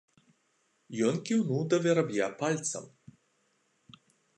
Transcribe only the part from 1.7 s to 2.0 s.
да